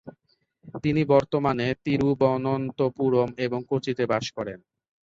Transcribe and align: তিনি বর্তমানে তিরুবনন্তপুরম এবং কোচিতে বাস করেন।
তিনি 0.83 1.01
বর্তমানে 1.05 1.67
তিরুবনন্তপুরম 1.85 3.29
এবং 3.37 3.59
কোচিতে 3.69 4.03
বাস 4.05 4.25
করেন। 4.37 4.59